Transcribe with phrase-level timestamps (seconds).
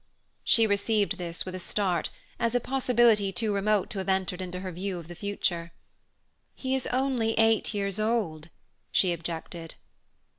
[0.43, 2.09] She received this with a start,
[2.39, 5.73] as a possibility too remote to have entered into her view of the future.
[6.55, 8.49] "He is only eight years old!"
[8.91, 9.75] she objected.